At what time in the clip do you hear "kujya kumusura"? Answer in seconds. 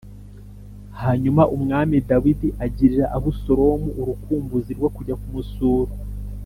4.95-5.91